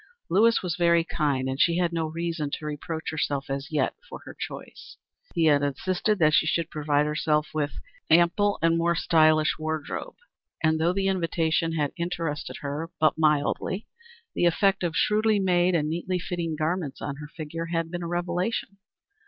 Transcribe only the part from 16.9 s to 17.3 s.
on her